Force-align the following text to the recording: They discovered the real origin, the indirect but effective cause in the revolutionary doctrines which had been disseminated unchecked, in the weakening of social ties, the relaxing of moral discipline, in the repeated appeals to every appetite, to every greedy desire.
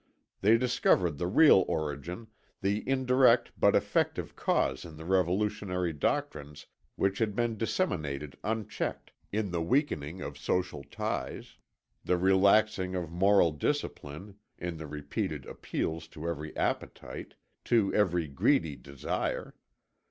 They 0.41 0.57
discovered 0.57 1.19
the 1.19 1.27
real 1.27 1.63
origin, 1.67 2.25
the 2.61 2.83
indirect 2.89 3.51
but 3.55 3.75
effective 3.75 4.35
cause 4.35 4.83
in 4.83 4.97
the 4.97 5.05
revolutionary 5.05 5.93
doctrines 5.93 6.65
which 6.95 7.19
had 7.19 7.35
been 7.35 7.55
disseminated 7.55 8.35
unchecked, 8.43 9.11
in 9.31 9.51
the 9.51 9.61
weakening 9.61 10.19
of 10.23 10.39
social 10.39 10.83
ties, 10.83 11.59
the 12.03 12.17
relaxing 12.17 12.95
of 12.95 13.11
moral 13.11 13.51
discipline, 13.51 14.39
in 14.57 14.77
the 14.77 14.87
repeated 14.87 15.45
appeals 15.45 16.07
to 16.07 16.27
every 16.27 16.57
appetite, 16.57 17.35
to 17.65 17.93
every 17.93 18.27
greedy 18.27 18.75
desire. 18.75 19.53